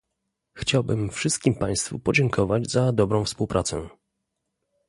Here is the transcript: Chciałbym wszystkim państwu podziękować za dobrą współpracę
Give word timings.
Chciałbym 0.53 1.09
wszystkim 1.09 1.55
państwu 1.55 1.99
podziękować 1.99 2.71
za 2.71 2.91
dobrą 2.91 3.25
współpracę 3.25 3.89